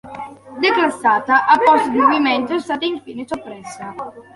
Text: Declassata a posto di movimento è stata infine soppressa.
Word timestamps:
Declassata 0.59 1.45
a 1.45 1.59
posto 1.59 1.89
di 1.91 1.99
movimento 1.99 2.55
è 2.55 2.59
stata 2.59 2.85
infine 2.85 3.23
soppressa. 3.27 3.93